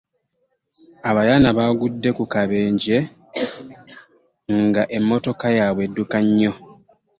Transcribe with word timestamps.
Abayana 1.09 1.49
bagude 1.57 2.09
ku 2.17 2.23
kabenje 2.33 2.97
nga 4.65 4.83
emmotoka 4.97 5.45
yabye 5.57 5.83
edduka 5.87 6.17
nnyo. 6.25 6.51